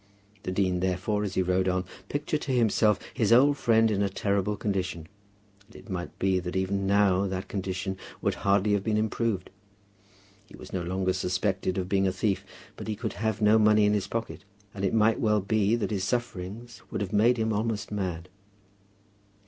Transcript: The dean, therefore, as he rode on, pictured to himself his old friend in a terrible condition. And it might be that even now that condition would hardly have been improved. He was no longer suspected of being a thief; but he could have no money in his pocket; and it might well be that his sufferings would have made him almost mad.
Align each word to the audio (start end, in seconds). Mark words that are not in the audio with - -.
The 0.41 0.51
dean, 0.51 0.79
therefore, 0.79 1.23
as 1.23 1.35
he 1.35 1.43
rode 1.43 1.67
on, 1.67 1.85
pictured 2.09 2.41
to 2.41 2.51
himself 2.51 2.97
his 3.13 3.31
old 3.31 3.55
friend 3.55 3.91
in 3.91 4.01
a 4.01 4.09
terrible 4.09 4.57
condition. 4.57 5.07
And 5.67 5.75
it 5.75 5.91
might 5.91 6.17
be 6.17 6.39
that 6.39 6.55
even 6.55 6.87
now 6.87 7.27
that 7.27 7.47
condition 7.47 7.99
would 8.19 8.33
hardly 8.41 8.73
have 8.73 8.83
been 8.83 8.97
improved. 8.97 9.51
He 10.47 10.55
was 10.57 10.73
no 10.73 10.81
longer 10.81 11.13
suspected 11.13 11.77
of 11.77 11.87
being 11.87 12.07
a 12.07 12.11
thief; 12.11 12.43
but 12.77 12.87
he 12.87 12.95
could 12.95 13.13
have 13.13 13.43
no 13.43 13.59
money 13.59 13.85
in 13.85 13.93
his 13.93 14.07
pocket; 14.07 14.43
and 14.73 14.83
it 14.83 14.95
might 14.95 15.19
well 15.19 15.39
be 15.39 15.75
that 15.75 15.91
his 15.91 16.03
sufferings 16.03 16.81
would 16.89 17.01
have 17.01 17.13
made 17.13 17.37
him 17.37 17.53
almost 17.53 17.91
mad. 17.91 18.27